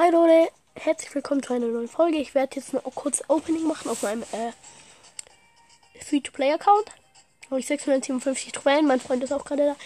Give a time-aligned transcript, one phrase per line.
[0.00, 2.16] Hi Leute, herzlich willkommen zu einer neuen Folge.
[2.16, 4.50] Ich werde jetzt noch kurz Opening machen auf meinem äh,
[6.02, 6.90] Free-to-Play-Account.
[7.50, 9.76] Habe ich 657 Trophäen, mein Freund ist auch gerade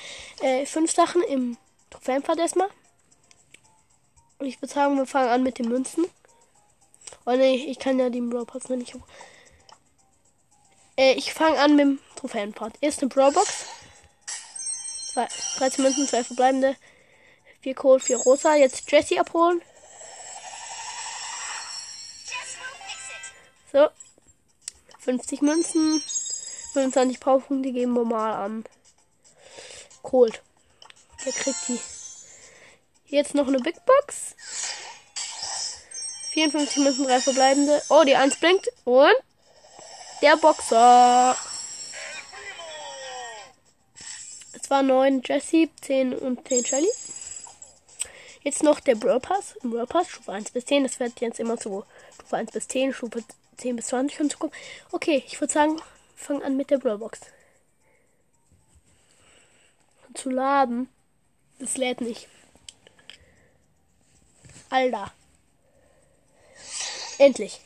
[0.41, 0.47] da.
[0.47, 1.57] Äh, fünf Sachen im
[1.91, 2.69] Trophäenpfad erstmal.
[4.39, 6.07] Und ich würde sagen, wir fangen an mit den Münzen.
[7.27, 8.95] Oh ne, ich kann ja den Brawl Pass noch nicht.
[10.97, 12.75] Äh, ich fange an mit dem Trophäenpfad.
[12.81, 13.67] Erst eine Brawl Box.
[15.57, 16.77] 13 Münzen, 2 verbleibende.
[17.63, 18.55] 4 Kohl, 4 Rosa.
[18.55, 19.61] Jetzt Jesse abholen.
[23.73, 23.89] So.
[25.01, 26.03] 50 Münzen.
[26.73, 28.65] 25 Powerpunkte geben wir mal an.
[30.03, 30.43] Cold.
[31.25, 31.81] Der kriegt die.
[33.07, 34.35] Jetzt noch eine Big Box.
[36.33, 37.83] 54 Münzen, 3 verbleibende.
[37.91, 38.69] Oh, die 1 blinkt.
[38.85, 39.15] Und
[40.21, 41.37] der Boxer.
[44.53, 46.89] Es war 9 Jesse, 10 und 10 Shelly.
[48.43, 49.55] Jetzt noch der Brawl Pass.
[49.63, 50.83] Im Brawl Pass, Stufe 1 bis 10.
[50.83, 53.23] Das wird jetzt immer so Stufe 1 bis 10, Stufe
[53.57, 54.55] 10 bis 20 hinzukommen.
[54.93, 55.81] Okay, ich würde sagen,
[56.17, 57.21] fangen an mit der Brawl Box.
[60.15, 60.89] Zu laden.
[61.59, 62.29] Das lädt nicht.
[64.71, 65.13] Alter.
[67.19, 67.61] Endlich.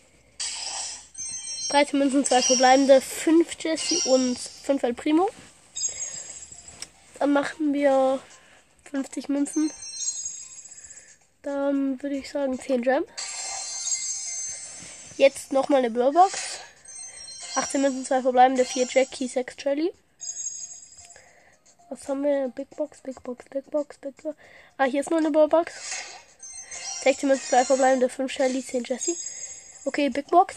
[1.70, 5.28] 13 Münzen, 2 verbleibende, 5 Jesse und 5 El Primo.
[7.18, 8.20] Dann machen wir
[8.90, 9.70] 50 Münzen.
[11.42, 13.04] Dann würde ich sagen 10 Gem.
[15.18, 16.60] Jetzt nochmal eine Brawlbox.
[17.56, 19.92] 18 Münzen, 2 verbleibende, 4 Jackie, 6 Jelly.
[21.90, 22.52] Was haben wir?
[22.54, 24.36] Big Box, Big Box, Big Box, Big Box.
[24.76, 25.72] Ah, hier ist noch eine Brawlbox.
[27.02, 29.16] 16 Münzen, 2 verbleibende, 5 Shelly, 10 Jesse.
[29.84, 30.54] Okay, Big Box.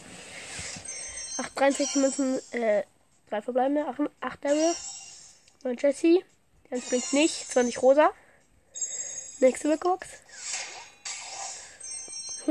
[1.37, 2.83] 8, 63 Münzen, äh,
[3.31, 4.75] 3 verbleibende, 8, 8 Daryl,
[5.63, 6.19] 9 Jesse.
[6.69, 8.11] Jetzt bringt nicht, 20 Rosa.
[9.39, 10.07] Nächste Big Box.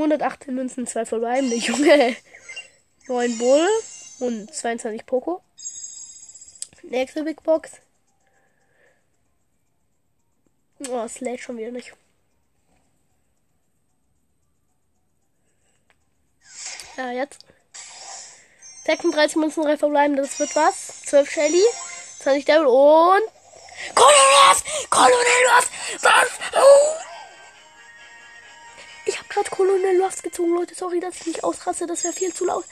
[0.01, 2.15] 118 Münzen, 2 verbleibende, Junge.
[3.07, 3.67] 9 Bull
[4.19, 5.41] und 22 Poco.
[6.83, 7.71] Nächste Big Box.
[10.89, 11.93] Oh, es lädt schon wieder nicht.
[16.97, 17.45] Ja, jetzt.
[18.85, 21.03] 36 Münzen, 3 verbleibende, das wird was.
[21.05, 21.63] 12 Shelly,
[22.19, 23.23] 20 Devil und.
[23.95, 24.27] Colonel
[24.89, 25.65] Colonel was?
[29.41, 30.75] Gerade Colonel Lost gezogen, Leute.
[30.75, 31.87] Sorry, dass ich nicht ausraste.
[31.87, 32.63] Das wäre viel zu laut.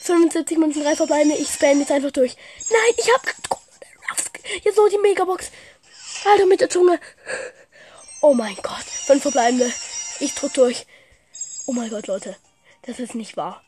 [0.00, 1.36] 75 Münzen, 3 verbleibende.
[1.36, 2.36] Ich spam jetzt einfach durch.
[2.70, 4.30] Nein, ich habe Colonel Lost.
[4.64, 5.50] Jetzt noch die Megabox.
[6.24, 6.98] Alter, mit der Zunge.
[8.22, 8.84] Oh mein Gott.
[8.84, 9.70] 5 verbleibende.
[10.20, 10.86] Ich drück durch.
[11.66, 12.36] Oh mein Gott, Leute.
[12.82, 13.62] Das ist nicht wahr.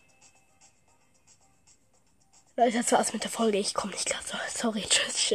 [2.57, 3.59] Leute, das war's mit der Folge.
[3.59, 4.23] Ich komme nicht klar.
[4.55, 5.33] Sorry, tschüss, tschüss.